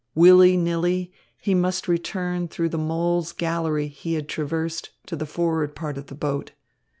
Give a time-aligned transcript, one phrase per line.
[0.15, 5.75] Willy nilly, he must return through the mole's gallery he had traversed to the forward
[5.75, 6.53] part of the boat.